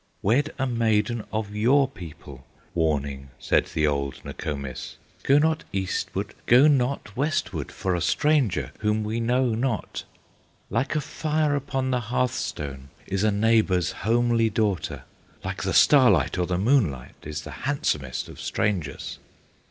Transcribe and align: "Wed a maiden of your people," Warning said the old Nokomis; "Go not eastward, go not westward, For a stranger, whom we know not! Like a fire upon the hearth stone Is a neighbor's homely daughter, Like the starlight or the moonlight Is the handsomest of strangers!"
"Wed 0.23 0.51
a 0.57 0.65
maiden 0.65 1.23
of 1.31 1.55
your 1.55 1.87
people," 1.87 2.43
Warning 2.73 3.29
said 3.37 3.67
the 3.67 3.85
old 3.85 4.19
Nokomis; 4.25 4.97
"Go 5.21 5.37
not 5.37 5.63
eastward, 5.71 6.33
go 6.47 6.65
not 6.67 7.15
westward, 7.15 7.71
For 7.71 7.93
a 7.93 8.01
stranger, 8.01 8.71
whom 8.79 9.03
we 9.03 9.19
know 9.19 9.49
not! 9.53 10.05
Like 10.71 10.95
a 10.95 11.01
fire 11.01 11.55
upon 11.55 11.91
the 11.91 11.99
hearth 11.99 12.33
stone 12.33 12.89
Is 13.05 13.23
a 13.23 13.29
neighbor's 13.29 13.91
homely 13.91 14.49
daughter, 14.49 15.03
Like 15.43 15.61
the 15.61 15.71
starlight 15.71 16.39
or 16.39 16.47
the 16.47 16.57
moonlight 16.57 17.13
Is 17.21 17.43
the 17.43 17.51
handsomest 17.67 18.27
of 18.27 18.41
strangers!" 18.41 19.19